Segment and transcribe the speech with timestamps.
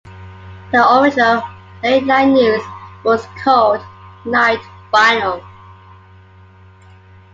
[0.71, 1.43] The original
[1.83, 2.63] late-night news
[3.03, 3.85] was called
[4.25, 5.43] "Night Final".